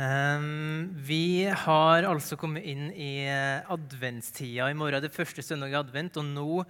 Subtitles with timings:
[0.00, 4.70] Um, vi har altså kommet inn i eh, adventstida.
[4.70, 6.16] I morgen er det første søndag i advent.
[6.16, 6.62] Og nå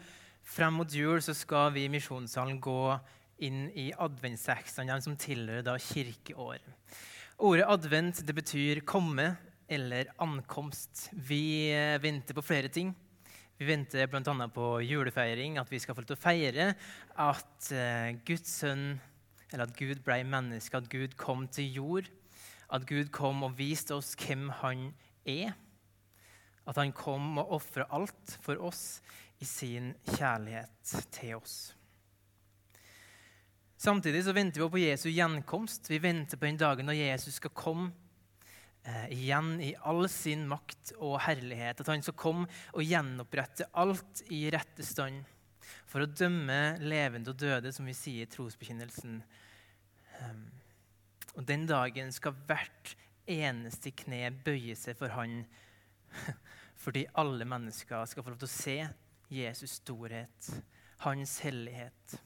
[0.42, 2.96] frem mot jul så skal vi i Misjonssalen gå
[3.46, 6.64] inn i adventstekstene som tilhører da kirkeår.
[7.46, 9.28] Ordet advent det betyr komme
[9.70, 11.06] eller ankomst.
[11.14, 12.90] Vi eh, venter på flere ting.
[13.60, 14.48] Vi venter bl.a.
[14.50, 16.70] på julefeiring, at vi skal få lov til å feire
[17.20, 18.94] at uh, Guds sønn,
[19.52, 22.08] eller at Gud ble menneske, at Gud kom til jord
[22.70, 24.90] at Gud kom og viste oss hvem han
[25.28, 25.54] er.
[26.68, 29.00] At han kom og ofra alt for oss
[29.40, 31.58] i sin kjærlighet til oss.
[33.80, 35.88] Samtidig så venter vi på Jesu gjenkomst.
[35.88, 37.88] Vi venter på den dagen når Jesus skal komme
[38.84, 41.80] eh, igjen i all sin makt og herlighet.
[41.80, 45.24] At han skal komme og gjenopprette alt i rette stand
[45.88, 49.22] for å dømme levende og døde, som vi sier i trosbekjennelsen.
[50.20, 50.44] Um,
[51.36, 52.94] og den dagen skal hvert
[53.30, 55.44] eneste kne bøye seg for Han,
[56.84, 58.78] fordi alle mennesker skal få lov til å se
[59.30, 60.50] Jesus' storhet,
[61.04, 62.16] hans hellighet.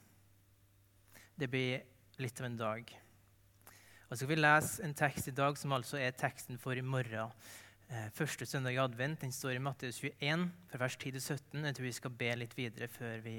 [1.37, 1.83] Det blir
[2.23, 2.95] litt av en dag.
[4.09, 6.85] Og så skal vi lese en tekst i dag som altså er teksten for i
[6.87, 7.35] morgen.
[7.91, 9.21] Eh, første søndag i advent.
[9.21, 11.65] Den står i Matteus 21, fra vers 10 til 17.
[11.65, 13.37] Jeg tror vi skal be litt videre før vi,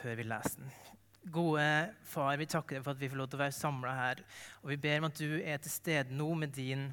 [0.00, 1.03] før vi leser den.
[1.32, 4.20] Gode far, vi takker deg for at vi får lov til å være samla her.
[4.62, 6.90] Og vi ber om at du er til stede nå med din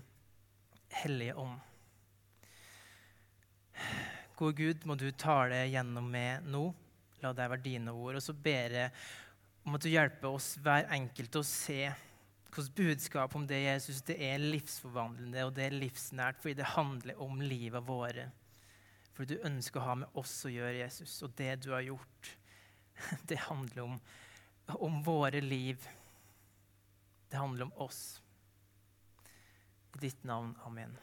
[1.02, 1.58] hellige ånd.
[4.40, 6.70] Gode Gud, må du tale gjennom meg nå.
[7.22, 8.18] La det være dine ord.
[8.18, 8.94] Og så ber jeg
[9.68, 11.84] om at du hjelper oss hver enkelt å se
[12.52, 17.22] hvordan budskapet om det Jesus det er livsforvandlende og det er livsnært, fordi det handler
[17.24, 18.26] om livet våre.
[19.16, 22.32] Fordi du ønsker å ha med oss å gjøre, Jesus, og det du har gjort.
[23.28, 24.00] Det handler om,
[24.66, 25.88] om våre liv.
[27.30, 28.22] Det handler om oss.
[29.95, 30.56] I ditt navn.
[30.64, 30.97] Amen.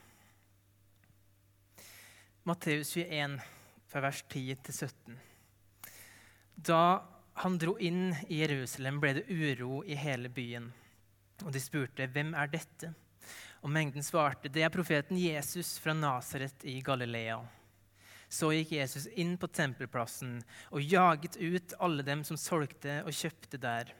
[2.42, 3.41] Matteus 21,
[3.86, 5.19] fra vers 10 til 17.
[6.54, 6.82] Da
[7.43, 10.72] han dro inn i Jerusalem, ble det uro i hele byen.
[11.44, 12.94] Og de spurte, 'Hvem er dette?'
[13.62, 17.57] Og mengden svarte, 'Det er profeten Jesus fra Nasaret i Galilea.'
[18.28, 23.61] Så gikk Jesus inn på tempelplassen og jaget ut alle dem som solgte og kjøpte
[23.62, 23.94] der.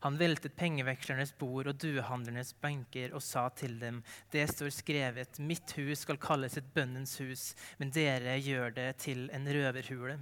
[0.00, 4.00] Han veltet pengevekslernes bord og duehandlernes benker og sa til dem,
[4.32, 9.26] det står skrevet, mitt hus skal kalles et bønnens hus, men dere gjør det til
[9.36, 10.16] en røverhule.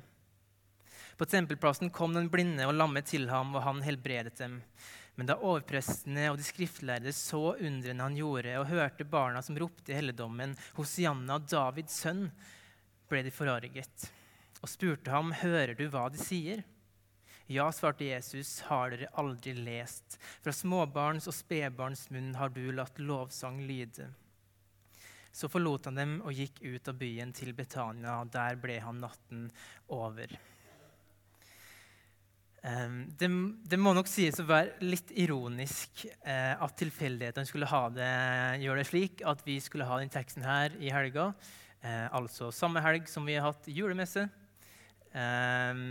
[1.18, 4.60] På tempelplassen kom den blinde og lamme til ham, og han helbredet dem.
[5.18, 9.94] Men da overprestene og de skriftlærde så undrene han gjorde, og hørte barna som ropte
[9.94, 12.28] i helligdommen, Hosianna, Davids sønn,
[13.08, 14.08] ble de forarget
[14.58, 16.64] og spurte ham, 'Hører du hva de sier?'
[17.48, 20.18] Ja, svarte Jesus, har dere aldri lest?
[20.44, 24.10] Fra småbarns og spedbarns munn har du latt lovsang lyde.
[25.32, 28.18] Så forlot han dem og gikk ut av byen til Betania.
[28.28, 29.46] Der ble han natten
[29.88, 30.34] over.
[32.60, 33.28] Det,
[33.70, 38.10] det, må nok sies å være litt ironisk eh, at tilfeldighetene skulle ha det,
[38.64, 41.30] gjøre det slik at vi skulle ha den teksten her i helga.
[41.78, 44.26] Eh, altså samme helg som vi har hatt julemesse.
[45.12, 45.82] Eh,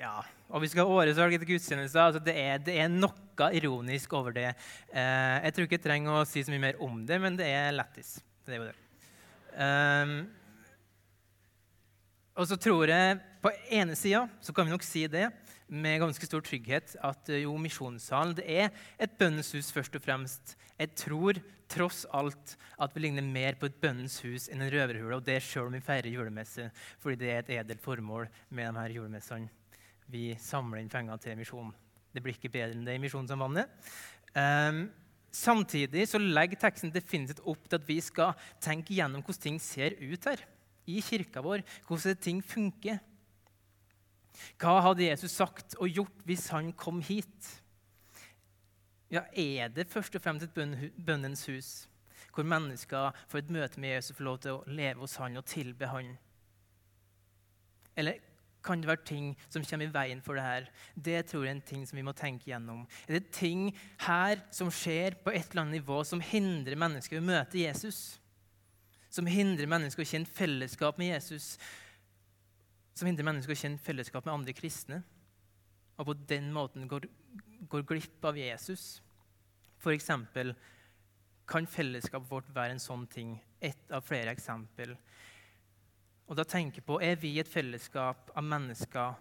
[0.00, 0.16] ja.
[0.50, 2.02] Og vi skal ha åresalg etter gudstjenester.
[2.02, 4.50] Altså det, er, det, er, noe ironisk over det.
[4.92, 7.48] Eh, jeg tror ikke jeg trenger å si så mye mer om det, men det
[7.48, 8.18] er lættis.
[8.44, 8.76] Det er jo det.
[9.50, 10.12] Um,
[12.38, 15.26] og så tror jeg på ene sida så kan vi nok si det
[15.70, 20.56] med ganske stor trygghet at eh, jo, misjonssalen det er et bønnens først og fremst.
[20.80, 21.38] Jeg tror
[21.70, 25.20] tross alt at vi ligner mer på et bønnens hus enn en røverhule.
[25.20, 26.70] Og det sjøl om vi feirer julemesse,
[27.02, 29.50] fordi det er et edelt formål med de her julemessene.
[30.10, 31.70] Vi samler inn penger til misjon.
[32.10, 33.70] Det blir ikke bedre enn det i Misjonssambandet.
[34.34, 34.88] Um,
[35.30, 39.94] samtidig så legger teksten definitivt opp til at vi skal tenke gjennom hvordan ting ser
[40.00, 40.42] ut her
[40.90, 41.62] i kirka vår.
[41.86, 42.98] Hvordan ting funker.
[44.60, 47.50] Hva hadde Jesus sagt og gjort hvis han kom hit?
[49.10, 51.88] Ja, Er det først og fremst et bønnens hus,
[52.34, 55.36] hvor mennesker får et møte med Jesus og får lov til å leve hos han
[55.36, 56.12] og tilbe han?
[57.98, 58.20] Eller
[58.62, 60.70] kan det være ting som kommer i veien for det her?
[60.94, 62.84] Det tror jeg er en ting som vi må tenke gjennom.
[63.08, 63.70] Er det ting
[64.04, 68.20] her som skjer på et eller annet nivå som hindrer mennesker å møte Jesus?
[69.10, 71.54] Som hindrer mennesker å kjenne fellesskap med Jesus?
[73.00, 75.00] Som hindrer mennesker å kjenne fellesskap med andre kristne,
[76.00, 77.06] og på den måten går,
[77.68, 79.00] går glipp av Jesus.
[79.80, 80.10] F.eks.
[81.48, 83.34] kan fellesskapet vårt være en sånn ting.
[83.60, 84.94] Ett av flere eksempel.
[86.28, 89.16] Og da tenker jeg på, Er vi et fellesskap av mennesker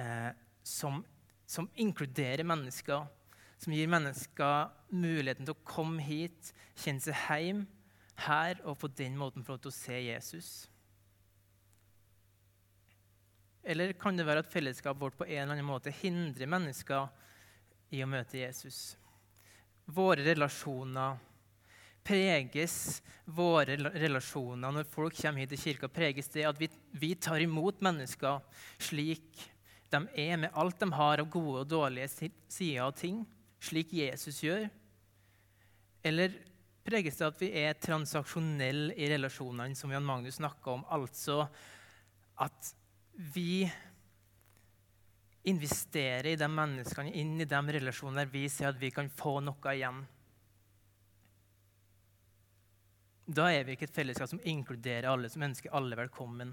[0.00, 0.30] eh,
[0.62, 1.02] som,
[1.46, 3.06] som, inkluderer mennesker
[3.60, 7.66] som gir mennesker muligheten til å komme hit, kjenne seg hjem
[8.24, 10.50] her og på den måten få lov til å se Jesus?
[13.70, 17.06] Eller kan det være at fellesskapet vårt på en eller annen måte hindrer mennesker
[17.94, 18.96] i å møte Jesus?
[19.90, 21.18] Våre relasjoner
[22.06, 27.42] preges våre relasjoner når folk kommer hit til kirka, preges det at vi, vi tar
[27.44, 28.40] imot mennesker
[28.80, 29.44] slik
[29.90, 33.24] de er, med alt de har av gode og dårlige sider av ting,
[33.62, 34.68] slik Jesus gjør?
[36.06, 36.34] Eller
[36.86, 40.86] preges det at vi er transaksjonelle i relasjonene, som Jan Magnus snakka om?
[40.94, 41.42] Altså
[42.40, 42.70] at
[43.20, 43.72] vi
[45.42, 49.38] investerer i de menneskene, inn i de relasjonene der vi ser at vi kan få
[49.44, 50.02] noe igjen.
[53.30, 56.52] Da er vi ikke et fellesskap som inkluderer alle, som ønsker alle velkommen.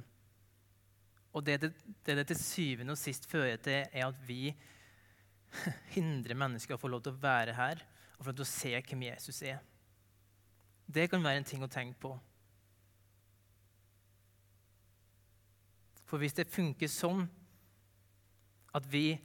[1.34, 1.72] Og det det,
[2.06, 4.52] det det, til syvende og sist fører til, er at vi
[5.96, 7.82] hindrer mennesker å få lov til å være her
[8.18, 9.60] og få lov til å se hvem Jesus er.
[10.88, 12.14] Det kan være en ting å tenke på.
[16.08, 17.26] For hvis det funker sånn
[18.78, 19.18] at vi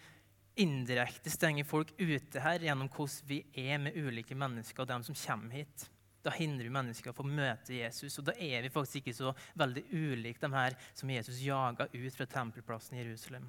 [0.61, 5.17] indirekte stenger folk ute her gjennom hvordan vi er med ulike mennesker og dem som
[5.17, 5.87] kommer hit,
[6.23, 8.19] da hindrer vi mennesker å få møte Jesus.
[8.21, 12.17] Og da er vi faktisk ikke så veldig ulike de her som Jesus jaga ut
[12.19, 13.49] fra tempelplassen i Jerusalem.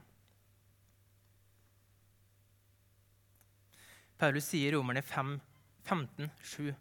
[4.18, 5.36] Paulus sier i Romerne 5,
[5.84, 6.74] 15, 7,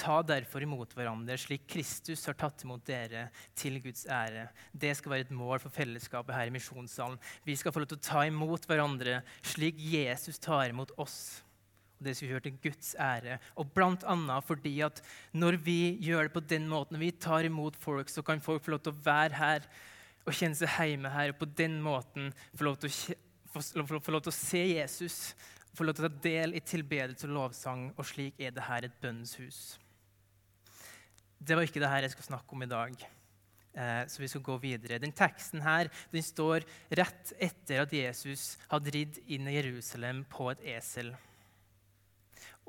[0.00, 3.26] Ta derfor imot hverandre slik Kristus har tatt imot dere,
[3.58, 4.46] til Guds ære.
[4.72, 7.18] Det skal være et mål for fellesskapet her i misjonssalen.
[7.44, 11.40] Vi skal få lov til å ta imot hverandre slik Jesus tar imot oss
[12.00, 13.36] og det skal vi gjøre til Guds ære.
[13.60, 15.02] Og blant annet fordi at
[15.36, 18.64] når vi gjør det på den måten, når vi tar imot folk, så kan folk
[18.64, 19.66] få lov til å være her
[20.24, 24.24] og kjenne seg hjemme her, og på den måten få lov til å, få, lov
[24.24, 25.18] til å se Jesus,
[25.76, 28.86] få lov til å ta del i tilbedelse og lovsang, og slik er det her
[28.86, 29.62] et bønnens hus.
[31.38, 33.06] Det var ikke det her jeg skal snakke om i dag.
[33.70, 34.98] Eh, så vi skal gå videre.
[35.00, 36.66] Den teksten her den står
[36.98, 41.14] rett etter at Jesus hadde ridd inn i Jerusalem på et esel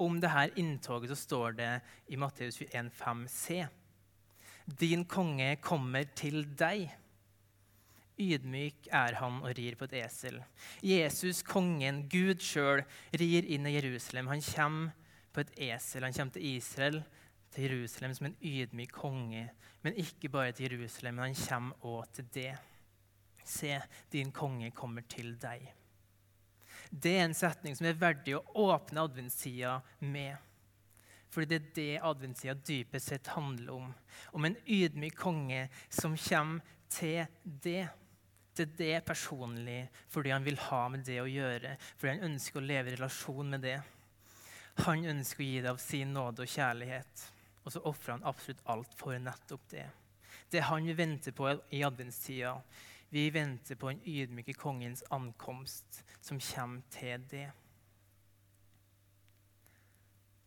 [0.01, 1.71] om dette inntoget så står det
[2.11, 3.61] i Matteus 21, 5 c.
[4.65, 6.87] Din konge kommer til deg.
[8.19, 10.41] Ydmyk er han og rir på et esel.
[10.85, 12.83] Jesus, kongen, Gud sjøl,
[13.17, 14.29] rir inn i Jerusalem.
[14.33, 14.91] Han kommer
[15.33, 16.03] på et esel.
[16.03, 17.01] Han kommer til Israel,
[17.51, 19.47] til Jerusalem, som en ydmyk konge.
[19.81, 22.51] Men ikke bare til Jerusalem, men han kommer òg til det.
[23.43, 23.79] Se,
[24.11, 25.65] din konge kommer til deg.
[26.91, 30.35] Det er en setning som er verdig å åpne adventstida med.
[31.31, 33.93] Fordi det er det adventstida dypest sett handler om.
[34.35, 37.87] Om en ydmyk konge som kommer til det.
[38.55, 41.77] Til det personlig, fordi han vil ha med det å gjøre.
[41.95, 43.77] Fordi han ønsker å leve i relasjon med det.
[44.85, 47.25] Han ønsker å gi det av sin nåde og kjærlighet.
[47.63, 49.87] Og så ofrer han absolutt alt for nettopp det.
[50.51, 52.57] Det er han vi venter på i adventstida,
[53.11, 57.49] vi venter på den ydmyke kongens ankomst, som kommer til det.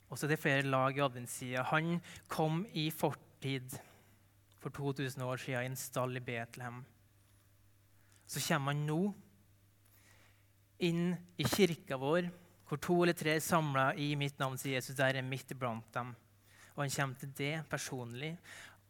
[0.09, 1.65] Og så er det flere lag i adventstida.
[1.73, 1.99] Han
[2.29, 3.77] kom i fortid
[4.61, 6.85] for 2000 år siden i en stall i Betlehem.
[8.27, 9.01] Så kommer han nå
[10.85, 12.29] inn i kirka vår,
[12.69, 14.97] hvor to eller tre er samla i mitt navn, sier Jesus.
[14.99, 16.15] Der er midt iblant dem.
[16.75, 18.33] Og han kommer til det personlig.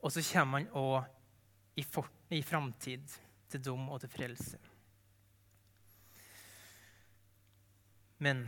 [0.01, 1.85] Og så kommer han òg i,
[2.39, 3.19] i framtid
[3.51, 4.61] til dom og til frelse.
[8.25, 8.45] Men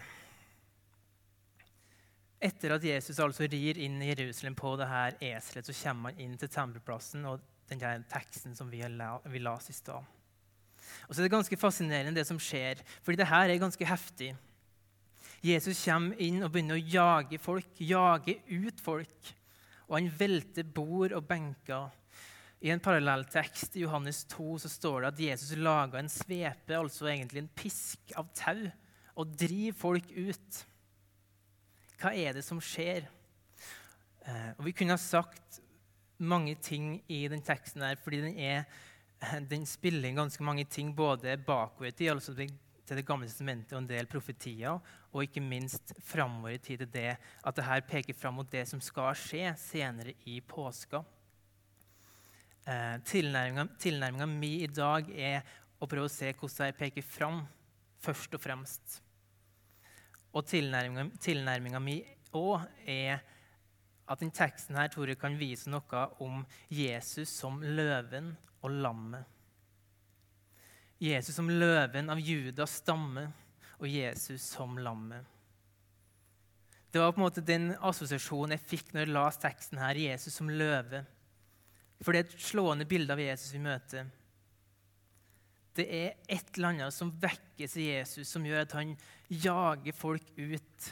[2.40, 6.22] etter at Jesus altså rir inn i Jerusalem på det her eselet, så kommer han
[6.22, 10.15] inn til tempelplassen og den der teksten som vi, vi las i stad.
[11.06, 14.32] Og så er det ganske fascinerende, det som skjer, fordi det her er ganske heftig.
[15.44, 19.32] Jesus kommer inn og begynner å jage folk, jage ut folk.
[19.86, 21.92] Og han velter bord og benker.
[22.64, 27.10] I en parallelltekst i Johannes 2 så står det at Jesus laga en svepe, altså
[27.12, 28.64] egentlig en pisk av tau,
[29.16, 30.64] og driver folk ut.
[32.00, 33.06] Hva er det som skjer?
[34.26, 35.60] Eh, og Vi kunne ha sagt
[36.18, 38.64] mange ting i den teksten, her, fordi den, er,
[39.50, 42.52] den spiller inn ganske mange ting både bakover i tid, altså til
[42.86, 44.78] Det gamle testamentet og en del profetier,
[45.10, 48.80] og ikke minst framover i tid til det at dette peker fram mot det som
[48.80, 51.02] skal skje senere i påska.
[52.66, 55.42] Eh, Tilnærminga mi i dag er
[55.80, 57.42] å prøve å se hvordan jeg peker fram,
[58.02, 59.00] først og fremst.
[60.36, 62.00] Og tilnærminga mi
[62.36, 63.22] òg er
[64.06, 68.34] at den teksten her tror jeg kan vise noe om Jesus som løven
[68.66, 69.24] og lammet.
[70.98, 73.26] Jesus som løven av Judas stamme
[73.76, 75.24] og Jesus som lammet.
[76.90, 80.38] Det var på en måte den assosiasjonen jeg fikk når jeg las teksten her, Jesus
[80.38, 81.02] som løve.
[82.00, 84.06] For det er et slående bilde av Jesus vi møter.
[85.76, 88.94] Det er et eller annet som vekkes i Jesus, som gjør at han
[89.28, 90.88] jager folk ut.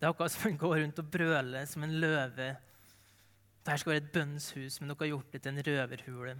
[0.00, 2.48] Det er akkurat som han går rundt og brøler som en løve.
[3.70, 6.32] Dette skal være et bønnshus, men dere har gjort det til en røverhule.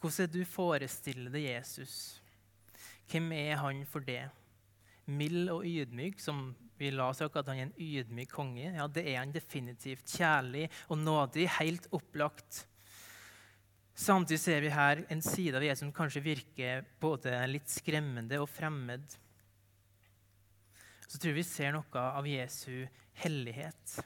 [0.00, 1.96] Hvordan er du forestiller deg Jesus?
[3.12, 4.22] Hvem er han for det?
[5.12, 8.70] Mild og ydmyk, som vi la oss at han er en ydmyk konge.
[8.78, 10.08] Ja, det er han definitivt.
[10.08, 12.62] Kjærlig og nådig, helt opplagt.
[13.92, 18.48] Samtidig ser vi her en side av Jesus som kanskje virker både litt skremmende og
[18.48, 19.20] fremmed.
[21.12, 22.86] Så tror jeg vi ser noe av Jesu
[23.20, 23.98] hellighet.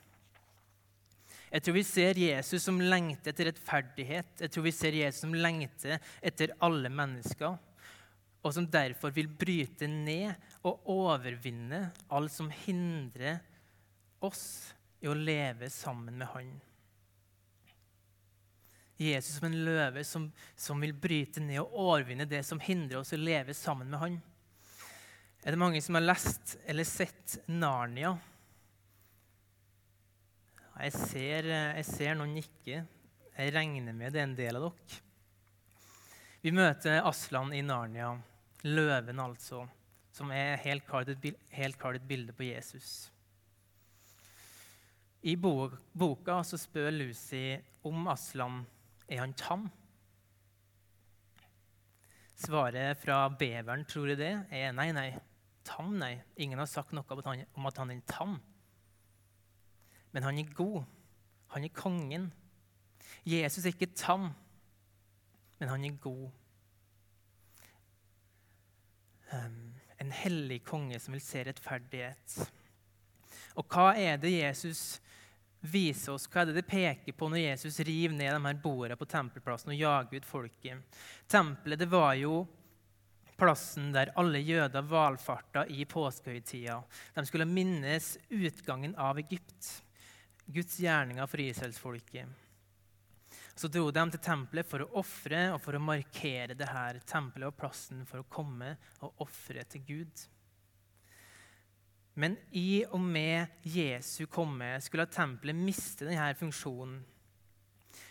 [1.47, 4.33] Jeg tror vi ser Jesus som lengter etter rettferdighet.
[4.43, 7.55] Jeg tror vi ser Jesus som lengter etter alle mennesker,
[8.43, 10.35] og som derfor vil bryte ned
[10.67, 13.39] og overvinne alt som hindrer
[14.19, 16.51] oss i å leve sammen med Han.
[18.99, 23.13] Jesus som en løve som, som vil bryte ned og overvinne det som hindrer oss
[23.13, 24.19] i å leve sammen med Han.
[25.45, 28.15] Er det mange som har lest eller sett Narnia?
[30.77, 32.83] Jeg ser, jeg ser noen nikke.
[33.37, 35.03] Jeg regner med det er en del av dere.
[36.41, 38.11] Vi møter Aslan i Narnia,
[38.69, 39.63] løven altså,
[40.13, 43.09] som er helt klart et bilde på Jesus.
[45.21, 48.61] I boka så spør Lucy om Aslan
[49.07, 49.65] er han tam.
[52.37, 55.09] Svaret fra beveren, tror jeg det, er nei, nei.
[55.67, 56.15] Tam, nei.
[56.39, 58.37] Ingen har sagt noe om at han er tam.
[60.15, 60.85] Men han er god.
[61.53, 62.29] Han er kongen.
[63.27, 64.29] Jesus er ikke tam,
[65.59, 66.29] men han er god.
[69.99, 72.37] En hellig konge som vil se rettferdighet.
[73.57, 74.99] Og hva er det Jesus
[75.67, 76.27] viser oss?
[76.29, 79.73] Hva er det det peker på når Jesus river ned de her bordene på tempelplassen
[79.73, 81.01] og jager ut folket?
[81.27, 82.45] Tempelet det var jo
[83.37, 86.79] plassen der alle jøder valfarta i påskehøytida.
[87.15, 89.69] De skulle minnes utgangen av Egypt.
[90.45, 92.43] Guds gjerninger for israelsfolket.
[93.57, 97.01] Så dro de til tempelet for å ofre og for å markere det her.
[97.09, 100.25] Tempelet og plassen for å komme og ofre til Gud.
[102.17, 107.01] Men i og med Jesu komme skulle tempelet miste denne funksjonen.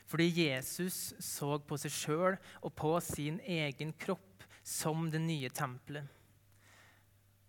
[0.07, 4.36] Fordi Jesus så på seg sjøl og på sin egen kropp
[4.67, 6.05] som det nye tempelet.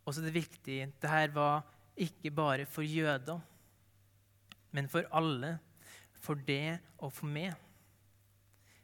[0.06, 1.66] Og så er det viktig dette var
[1.98, 3.42] ikke bare for jøder
[4.78, 5.58] men for alle,
[6.22, 7.56] for det og for meg.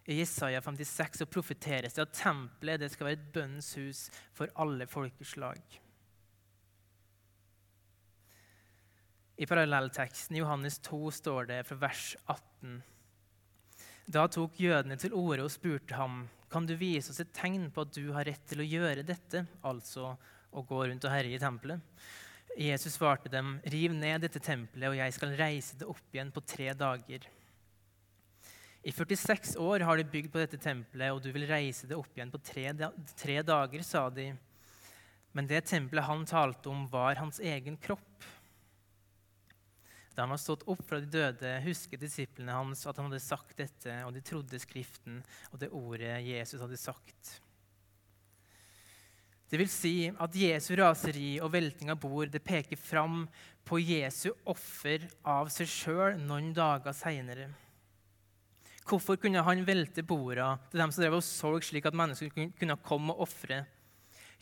[0.09, 4.51] I Jesaja 56 så profeteres det at tempelet det skal være et bønnens hus for
[4.59, 5.61] alle folkeslag.
[9.37, 12.81] I parallellteksten i Johannes 2 står det fra vers 18.
[14.13, 17.81] Da tok jødene til orde og spurte ham, kan du vise oss et tegn på
[17.81, 20.13] at du har rett til å gjøre dette, altså
[20.53, 21.81] å gå rundt og herje i tempelet?
[22.53, 26.43] Jesus svarte dem, 'Riv ned dette tempelet, og jeg skal reise det opp igjen på
[26.45, 27.25] tre dager.'
[28.83, 32.17] I 46 år har de bygd på dette tempelet, og du vil reise det opp
[32.17, 32.67] igjen på tre,
[33.15, 34.33] tre dager, sa de.
[35.31, 38.27] Men det tempelet han talte om, var hans egen kropp.
[40.13, 43.57] Da han var stått opp fra de døde, husket disiplene hans at han hadde sagt
[43.57, 47.39] dette, og de trodde Skriften og det ordet Jesus hadde sagt.
[49.49, 53.27] Det vil si at Jesu raseri og velting av bord det peker fram
[53.65, 57.51] på Jesu offer av seg sjøl noen dager seinere.
[58.83, 62.79] Hvorfor kunne han velte borda til dem som drev og solgte slik at mennesker kunne
[62.83, 63.61] komme og ofre?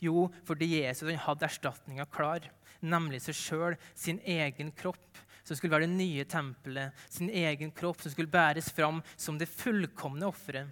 [0.02, 2.48] Jo, fordi Jesus hadde erstatninga klar,
[2.80, 8.02] nemlig seg sjøl, sin egen kropp, som skulle være det nye tempelet, sin egen kropp
[8.02, 10.70] som skulle bæres fram som det fullkomne offeret.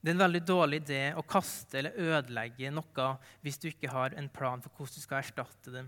[0.00, 3.06] Det er en veldig dårlig idé å kaste eller ødelegge noe
[3.42, 5.82] hvis du ikke har en plan for hvordan du skal erstatte det.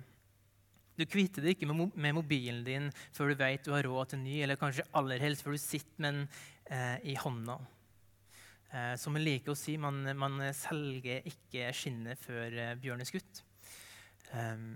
[0.99, 4.41] Du kvitter deg ikke med mobilen din før du vet du har råd til ny,
[4.43, 6.25] eller kanskje aller helst før du sitter med den
[6.75, 7.61] eh, i hånda.
[8.73, 13.13] Eh, som man liker å si, man, man selger ikke skinnet før eh, bjørnen er
[13.13, 13.45] skutt.
[14.35, 14.73] Um,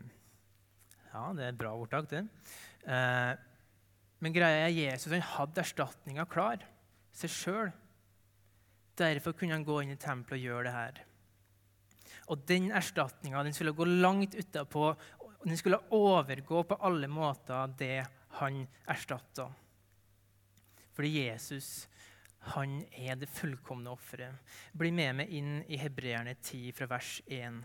[1.12, 2.24] ja, det er et bra ordtak, det.
[2.88, 3.32] Eh,
[4.22, 6.62] men greia er Jesus han hadde erstatninga klar.
[7.16, 7.72] Seg sjøl.
[8.98, 11.00] Derfor kunne han gå inn i tempelet og gjøre det her.
[12.32, 14.92] Og den erstatninga skulle gå langt utapå.
[15.42, 18.04] Den skulle overgå på alle måter det
[18.38, 19.50] han erstatta.
[20.94, 21.88] Fordi Jesus
[22.56, 24.34] Han er det fullkomne offeret.
[24.74, 27.60] Bli med meg inn i Hebreerne 10 fra vers 1.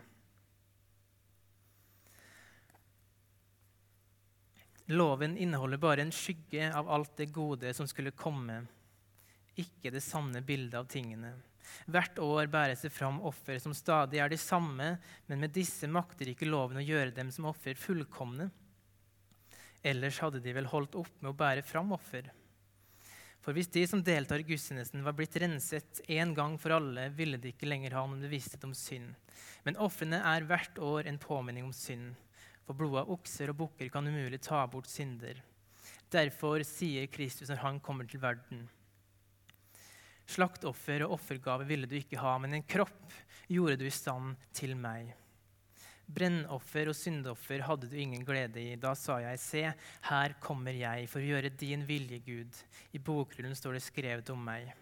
[4.88, 8.62] Loven inneholder bare en skygge av alt det gode som skulle komme,
[9.58, 11.34] ikke det sanne bildet av tingene.
[11.92, 14.94] Hvert år bæres det fram offer som stadig er de samme,
[15.26, 18.48] men med disse makter ikke loven å gjøre dem som offer fullkomne.
[19.84, 22.30] Ellers hadde de vel holdt opp med å bære fram offer.
[23.44, 27.38] For hvis de som deltar i gudstjenesten, var blitt renset én gang for alle, ville
[27.40, 29.14] de ikke lenger ha noen bevissthet om synd.
[29.64, 32.16] Men ofrene er hvert år en påminning om synd.
[32.68, 35.38] For blodet av okser og bukker kan umulig ta bort synder.
[36.12, 38.66] Derfor sier Kristus når han kommer til verden.
[40.28, 43.14] Slaktoffer og offergave ville du ikke ha, men en kropp
[43.48, 45.14] gjorde du i stand til meg.
[46.08, 48.76] Brennoffer og syndoffer hadde du ingen glede i.
[48.80, 49.64] Da sa jeg, se,
[50.10, 52.60] her kommer jeg for å gjøre din vilje, Gud.
[52.92, 54.74] I bokrullen står det skrevet om meg.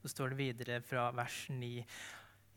[0.00, 1.84] Så står det videre fra vers 9.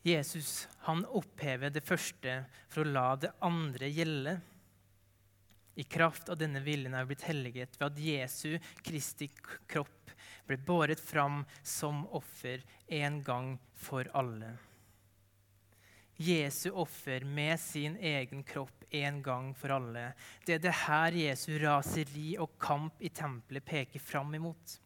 [0.02, 4.38] Jesus han opphever det første for å la det andre gjelde.
[5.78, 9.28] I kraft av denne viljen er vi blitt helliget ved at Jesu Kristi
[9.70, 10.14] kropp
[10.48, 12.64] ble båret fram som offer
[12.98, 14.56] en gang for alle.
[16.18, 20.12] Jesu offer med sin egen kropp en gang for alle.
[20.46, 24.80] Det er det her Jesu raseri og kamp i tempelet peker fram imot.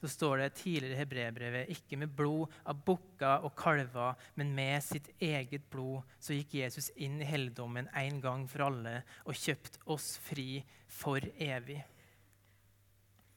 [0.00, 4.80] Så står det tidligere i hebreerbrevet ikke med blod av bukker og kalver, men med
[4.84, 9.82] sitt eget blod så gikk Jesus inn i helligdommen en gang for alle og kjøpte
[9.92, 11.82] oss fri for evig.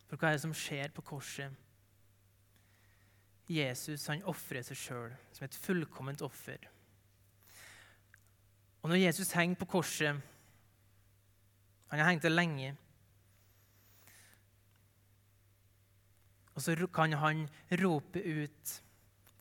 [0.08, 1.52] For hva er det som skjer på korset?
[3.52, 6.62] Jesus han ofrer seg sjøl som et fullkomment offer.
[8.84, 10.30] Og når Jesus henger på korset
[11.90, 12.72] Han har hengt der lenge.
[16.54, 17.48] Og så kan han
[17.82, 18.80] rope ut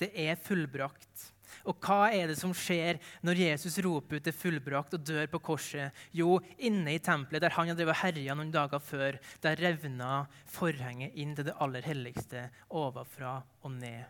[0.01, 1.33] Det er fullbrakt.
[1.69, 5.41] Og hva er det som skjer når Jesus roper ut det fullbrakt og dør på
[5.53, 5.93] korset?
[6.17, 11.37] Jo, inne i tempelet der han hadde herja noen dager før, der revna forhenget inn
[11.37, 14.09] til det aller helligste ovenfra og ned.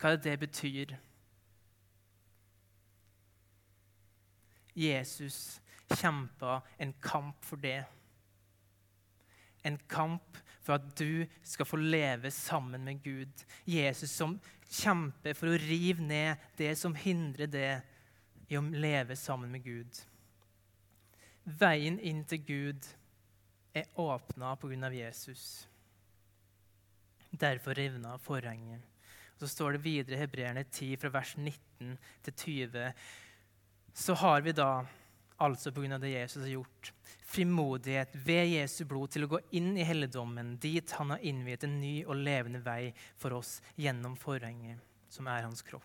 [0.00, 0.96] Hva er det det betyr?
[4.76, 5.60] Jesus
[5.94, 7.80] kjempa en kamp for det.
[9.64, 13.44] En kamp for at du skal få leve sammen med Gud.
[13.64, 14.34] Jesus som
[14.66, 17.70] kjemper for å rive ned det som hindrer det
[18.50, 20.02] i å leve sammen med Gud.
[21.46, 22.90] Veien inn til Gud
[23.76, 24.90] er åpna pga.
[24.90, 25.68] Jesus.
[27.30, 28.82] Derfor revna forhenget.
[29.38, 32.92] Så står det videre i Hebreerne 10, fra vers 19 til 20.
[33.94, 34.86] Så har vi da,
[35.42, 35.98] altså pga.
[35.98, 36.92] det Jesus har gjort,
[37.26, 41.80] frimodighet ved Jesu blod til å gå inn i helligdommen, dit han har innviet en
[41.80, 45.84] ny og levende vei for oss gjennom forhenget, som er hans kropp.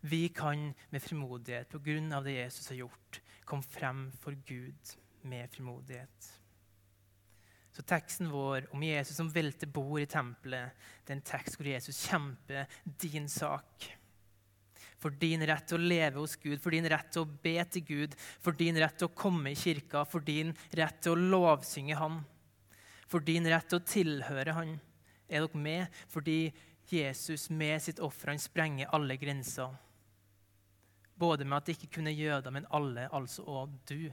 [0.00, 4.94] Vi kan med frimodighet, på grunn av det Jesus har gjort, komme frem for Gud
[5.28, 6.30] med frimodighet.
[7.70, 10.72] Så teksten vår om Jesus som velter bord i tempelet,
[11.04, 13.90] det er en tekst hvor Jesus kjemper din sak
[15.00, 17.84] for din rett til å leve hos Gud, for din rett til å be til
[17.88, 21.96] Gud, for din rett til å komme i kirka, for din rett til å lovsynge
[21.96, 22.20] Han,
[23.08, 24.74] for din rett til å tilhøre Han.
[25.30, 26.00] Er dere med?
[26.10, 26.50] Fordi
[26.90, 29.72] Jesus med sitt offer han sprenger alle grenser.
[31.14, 34.10] Både med at det ikke kunne jøder, men alle, altså òg du.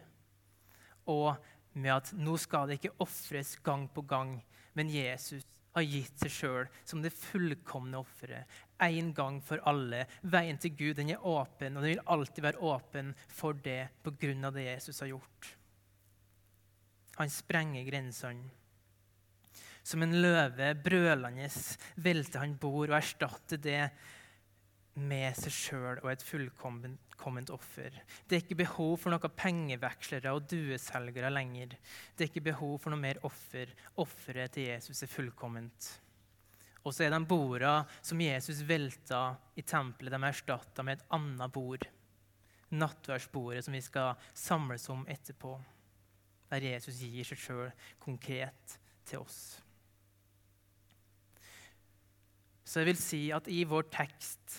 [1.10, 1.34] Og
[1.74, 4.38] med at nå skal det ikke ofres gang på gang,
[4.78, 5.46] men Jesus
[5.78, 8.50] har gitt seg sjøl som det fullkomne offeret.
[8.84, 10.04] En gang for alle.
[10.22, 14.52] Veien til Gud den er åpen, og den vil alltid være åpen for det pga.
[14.52, 15.56] det Jesus har gjort.
[17.18, 18.50] Han sprenger grensene.
[19.88, 21.48] Som en løve brølende
[22.04, 23.84] velter han bord og erstatter det
[25.00, 27.07] med seg sjøl og et fullkomment
[27.52, 27.92] offer.
[28.28, 31.76] Det er ikke behov for noen pengevekslere og dueselgere lenger.
[32.16, 33.74] Det er ikke behov for noe mer offer.
[33.98, 36.00] Offeret til Jesus er fullkomment.
[36.86, 41.08] Og så er de borda som Jesus velta i tempelet, de er erstatta med et
[41.12, 41.84] annet bord.
[42.70, 45.58] Nattverdsbordet som vi skal samles om etterpå.
[46.48, 48.78] Der Jesus gir seg sjøl konkret
[49.08, 49.58] til oss.
[52.68, 54.58] Så jeg vil si at i vår tekst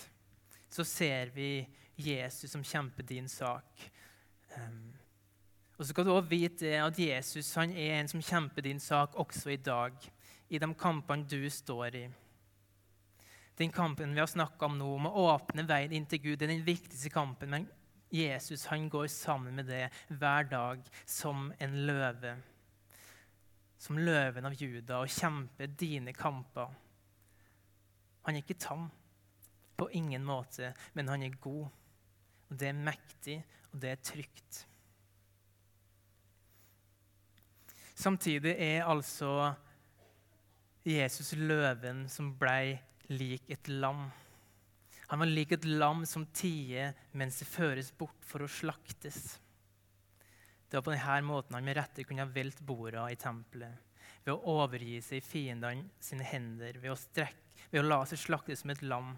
[0.72, 1.60] så ser vi
[1.98, 3.90] Jesus som kjemper din sak.
[5.78, 9.18] Og så skal du også vite at Jesus han er en som kjemper din sak
[9.18, 9.94] også i dag.
[10.48, 12.08] I de kampene du står i.
[13.58, 16.46] Den kampen vi har snakka om nå, om å åpne veien inn til Gud, det
[16.46, 17.50] er den viktigste kampen.
[17.50, 17.66] Men
[18.14, 22.37] Jesus han går sammen med det hver dag som en løve.
[23.78, 26.72] som løven av Juda og kjemper dine kamper.
[28.26, 28.88] Han er ikke tam,
[29.78, 31.68] på ingen måte, men han er god.
[32.48, 33.38] Og det er mektig,
[33.72, 34.62] og det er trygt.
[37.98, 39.50] Samtidig er altså
[40.87, 42.78] Jesus løven som blei
[43.11, 44.06] lik et lam.
[45.08, 49.38] Han var lik et lam som tier mens det føres bort for å slaktes.
[50.68, 53.84] Det var på denne måten han med rette kunne ha velt borda i tempelet.
[54.24, 58.20] Ved å overgi seg i fiendene sine hender, ved å, strekke, ved å la seg
[58.20, 59.14] slakte som et lam.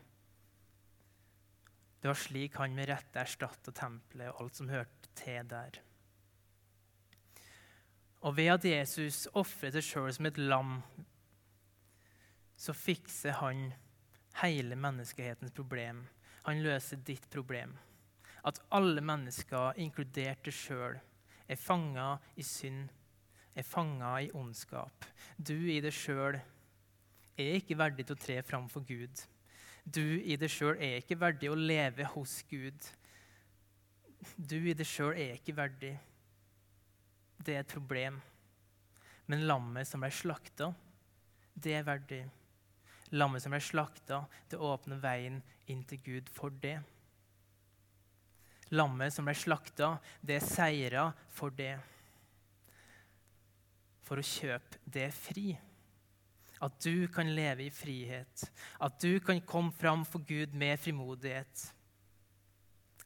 [2.01, 5.81] Det var slik han med rette erstatta tempelet og alt som hørte til der.
[8.25, 10.81] Og ved at Jesus ofret seg sjøl som et lam,
[12.61, 13.71] så fikser han
[14.43, 16.03] hele menneskehetens problem.
[16.45, 17.77] Han løser ditt problem.
[18.45, 20.97] At alle mennesker, inkludert deg sjøl,
[21.51, 22.89] er fanga i synd,
[23.57, 25.05] er fanga i ondskap.
[25.37, 26.39] Du i deg sjøl
[27.41, 29.25] er ikke verdig til å tre fram for Gud.
[29.85, 32.91] Du i deg sjøl er ikke verdig å leve hos Gud.
[34.37, 35.95] Du i deg sjøl er ikke verdig.
[37.41, 38.21] Det er et problem.
[39.31, 40.73] Men lammet som ble slakta,
[41.55, 42.25] det er verdig.
[43.15, 45.41] Lammet som ble slakta, det åpner veien
[45.71, 46.77] inn til Gud for det.
[48.75, 51.75] Lammet som ble slakta, det seira for det.
[54.07, 55.49] For å kjøpe det fri.
[56.61, 58.45] At du kan leve i frihet.
[58.81, 61.75] At du kan komme fram for Gud med frimodighet.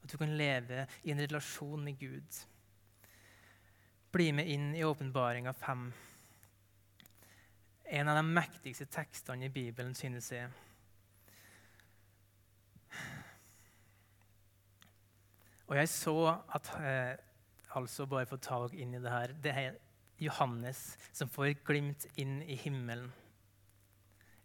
[0.02, 2.40] At du kan leve i en relasjon med Gud.
[4.12, 5.86] Bli med inn i åpenbaringa 5.
[7.84, 10.50] En av de mektigste tekstene i Bibelen, synes jeg.
[15.66, 16.18] Og jeg så
[16.54, 17.14] at eh,
[17.74, 19.78] altså Bare for å ta dere inn i det her Det er
[20.22, 23.08] Johannes som får glimt inn i himmelen.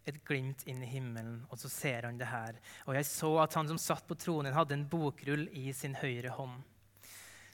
[0.08, 2.56] Et glimt inn i himmelen, og så ser han det her.
[2.88, 6.32] Og jeg så at han som satt på tronen, hadde en bokrull i sin høyre
[6.38, 6.62] hånd.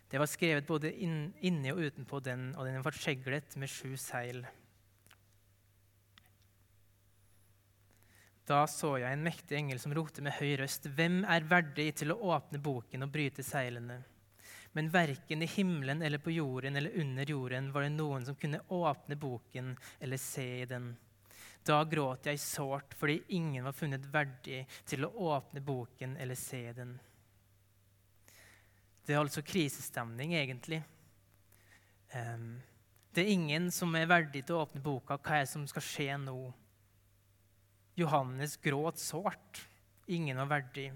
[0.06, 3.96] Det var skrevet både inn, inni og utenpå den, og den var skjeglet med sju
[3.98, 4.44] seil.
[8.46, 12.14] Da så jeg en mektig engel som ropte med høy røst.: Hvem er verdig til
[12.14, 14.04] å åpne boken og bryte seilene?
[14.76, 18.60] Men verken i himmelen eller på jorden eller under jorden var det noen som kunne
[18.68, 20.92] åpne boken eller se i den.
[21.66, 26.62] Da gråt jeg sårt fordi ingen var funnet verdig til å åpne boken eller se
[26.76, 26.94] den.
[29.06, 30.80] Det er altså krisestemning, egentlig.
[32.14, 32.56] Um,
[33.14, 35.18] det er ingen som er verdig til å åpne boka.
[35.18, 36.38] Hva er det som skal skje nå?
[37.96, 39.62] Johannes gråt sårt.
[40.12, 40.90] Ingen var verdig.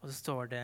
[0.00, 0.62] Og så står det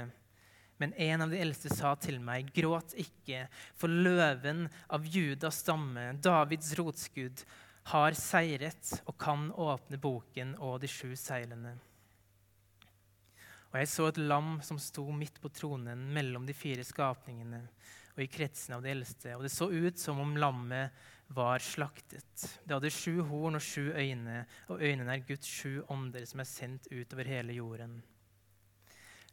[0.82, 3.44] men en av de eldste sa til meg, gråt ikke,
[3.78, 7.44] for løven av Judas stamme, Davids rotskudd,
[7.92, 11.74] har seiret og kan åpne boken og de sju seilene.
[13.72, 17.64] Og jeg så et lam som sto midt på tronen mellom de fire skapningene
[18.14, 20.94] og i kretsen av de eldste, og det så ut som om lammet
[21.34, 22.44] var slaktet.
[22.62, 26.48] Det hadde sju horn og sju øyne, og øynene er Guds sju ånder som er
[26.48, 27.98] sendt utover hele jorden.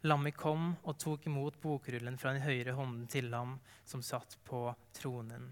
[0.10, 4.66] Lammet kom og tok imot bokrullen fra den høyre hånden til ham som satt på
[4.98, 5.52] tronen.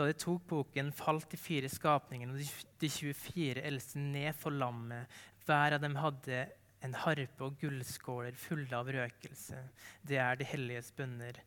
[0.00, 2.38] Da de tok boken, falt de fire skapningene og
[2.80, 5.04] de 24 eldste ned for lammet.
[5.44, 6.46] Hver av dem hadde
[6.80, 9.60] en harpe og gullskåler fulle av røkelse.
[10.00, 11.42] Det er de helliges bønner.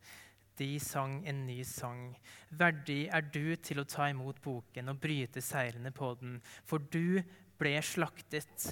[0.54, 2.06] De sang en ny sang.
[2.54, 7.18] Verdig er du til å ta imot boken og bryte seilene på den, for du
[7.58, 8.70] ble slaktet.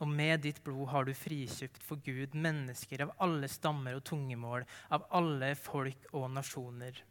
[0.00, 4.64] Og med ditt blod har du frikjøpt for Gud mennesker av alle stammer og tungemål,
[4.88, 7.04] av alle folk og nasjoner.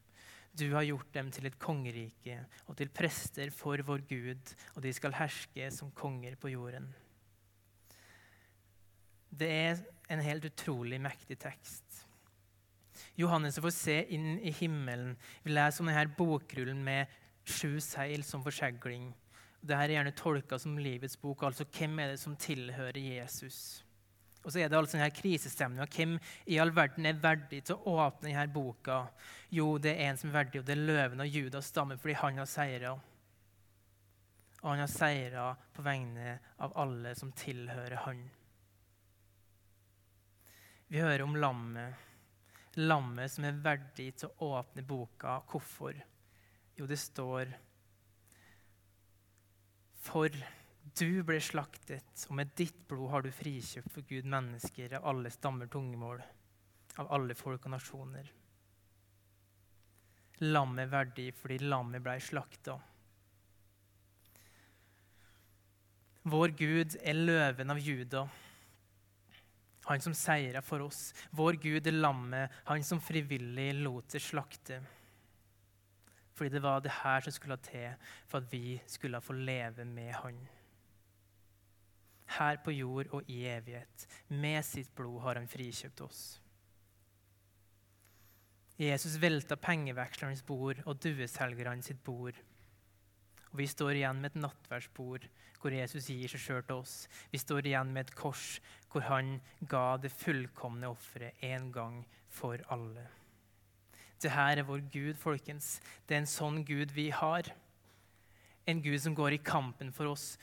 [0.52, 2.38] Du har gjort dem til et kongerike
[2.68, 6.90] og til prester for vår Gud, og de skal herske som konger på jorden.
[9.32, 9.80] Det er
[10.12, 12.02] en helt utrolig mektig tekst.
[13.16, 15.16] Johannes får se inn i himmelen.
[15.44, 17.12] Vi leser om denne bokrullen med
[17.48, 19.10] sju seil som forsegling.
[19.62, 23.84] Dette er gjerne tolka som livets bok, altså hvem er det som tilhører Jesus?
[24.42, 25.86] Og så er det altså denne krisestemninga.
[25.94, 26.18] Hvem
[26.50, 29.04] i all verden er verdig til å åpne denne boka?
[29.54, 32.18] Jo, det er en som er verdig, og det er løven av Judas stamme, fordi
[32.24, 32.94] han har seira.
[34.62, 38.24] Og han har seira på vegne av alle som tilhører han.
[40.92, 42.08] Vi hører om lammet.
[42.82, 45.38] Lammet som er verdig til å åpne boka.
[45.52, 45.96] Hvorfor?
[46.76, 47.52] Jo, det står
[50.02, 50.34] For
[51.00, 55.32] du ble slaktet, og med ditt blod har du frikjøpt for Gud mennesker av alle
[55.34, 56.22] stammer tungemål.
[57.00, 58.26] av alle folk og nasjoner.
[60.42, 62.76] Lammet verdig fordi lammet blei slakta.
[66.32, 68.26] Vår Gud er løven av Juda,
[69.88, 71.14] han som seira for oss.
[71.32, 74.82] Vår Gud er lammet, han som frivillig lot seg slakte.
[76.38, 77.96] Fordi det var det her som skulle til
[78.30, 80.38] for at vi skulle få leve med han.
[82.38, 84.08] Her på jord og i evighet.
[84.30, 86.22] Med sitt blod har han frikjøpt oss.
[88.82, 92.38] Jesus velta pengevekslernes bord og dueselgerne sitt bord.
[93.52, 95.28] Og Vi står igjen med et nattverdsbord
[95.62, 96.96] hvor Jesus gir seg sjøl til oss.
[97.30, 98.56] Vi står igjen med et kors
[98.90, 99.36] hvor han
[99.70, 102.00] ga det fullkomne offeret en gang
[102.32, 103.06] for alle.
[104.22, 105.80] Det her er vår Gud, folkens.
[106.06, 107.48] Det er en sånn Gud vi har.
[108.70, 110.36] En Gud som går i kampen for oss,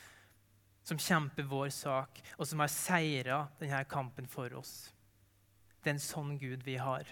[0.83, 4.91] som kjemper vår sak, og som har seira denne kampen for oss.
[5.79, 7.07] Det er en sånn Gud vi har.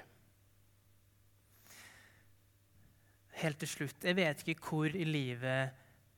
[3.38, 5.76] Helt til slutt, jeg vet ikke hvor i livet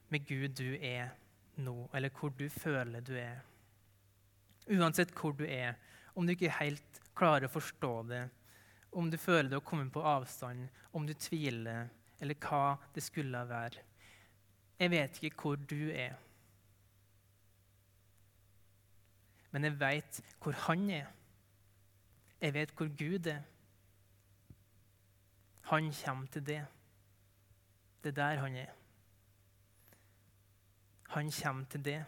[0.09, 1.11] med Gud du er
[1.59, 3.41] nå, eller hvor du føler du er.
[4.69, 5.75] Uansett hvor du er,
[6.15, 8.23] om du ikke helt klarer å forstå det,
[8.95, 13.43] om du føler det å komme på avstand, om du tviler, eller hva det skulle
[13.49, 13.83] være.
[14.79, 16.15] Jeg vet ikke hvor du er.
[19.51, 21.07] Men jeg vet hvor han er.
[22.41, 23.41] Jeg vet hvor Gud er.
[25.69, 26.61] Han kommer til det.
[28.03, 28.71] Det er der han er.
[31.09, 32.05] Han kommer til det.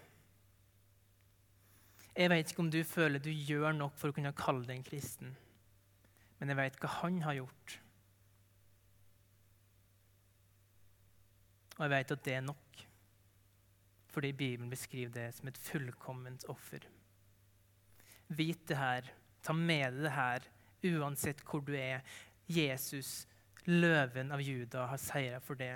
[2.15, 4.85] Jeg vet ikke om du føler du gjør nok for å kunne kalle deg en
[4.85, 5.31] kristen,
[6.39, 7.75] men jeg vet hva han har gjort.
[11.77, 12.81] Og jeg vet at det er nok,
[14.11, 16.83] fordi Bibelen beskriver det som et fullkomment offer.
[18.31, 19.07] Vit det her,
[19.43, 20.45] ta med deg det her,
[20.95, 22.03] uansett hvor du er.
[22.51, 23.25] Jesus,
[23.67, 25.75] løven av Juda, har seira for det.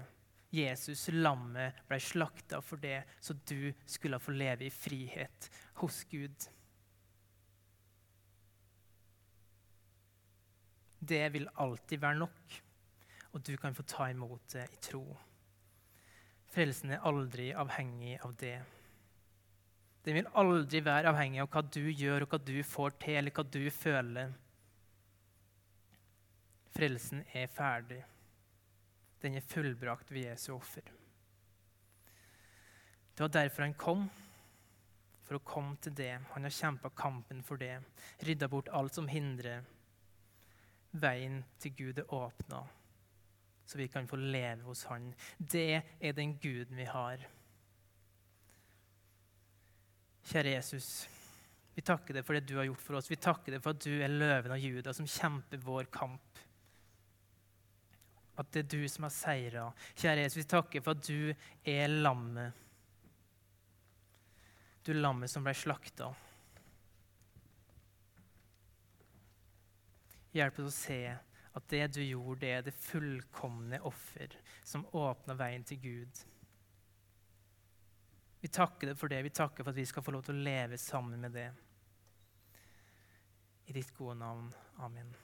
[0.55, 5.49] Jesus, lammet, ble slakta for det, så du skulle få leve i frihet
[5.81, 6.47] hos Gud.
[11.05, 12.55] Det vil alltid være nok,
[13.33, 15.03] og du kan få ta imot det i tro.
[16.55, 18.57] Frelsen er aldri avhengig av det.
[20.05, 23.33] Den vil aldri være avhengig av hva du gjør, og hva du får til, eller
[23.33, 24.35] hva du føler.
[26.75, 28.03] Frelsen er ferdig.
[29.23, 30.85] Den er fullbrakt ved Jesu offer.
[33.15, 34.05] Det var derfor han kom,
[35.25, 36.11] for å komme til det.
[36.35, 37.79] Han har kjempa kampen for det,
[38.27, 39.63] rydda bort alt som hindrer.
[40.95, 42.61] Veien til Gud er åpna,
[43.65, 45.09] så vi kan få leve hos Han.
[45.39, 47.25] Det er den Guden vi har.
[50.25, 50.89] Kjære Jesus,
[51.75, 53.11] vi takker deg for det du har gjort for oss.
[53.11, 56.45] Vi takker deg for at du er løven av Juda som kjemper vår kamp
[58.35, 59.65] at det er du som har seira.
[59.95, 62.63] Kjære Jesus, vi takker for at du er lammet.
[64.85, 66.11] Du lammet som ble slakta.
[70.35, 70.99] Hjelp oss å se
[71.55, 74.35] at det du gjorde, det er det fullkomne offer
[74.67, 76.23] som åpna veien til Gud.
[78.45, 79.23] Vi takker deg for det.
[79.25, 81.47] Vi takker for at vi skal få lov til å leve sammen med det.
[83.65, 84.51] I ditt gode navn.
[84.85, 85.15] Amen.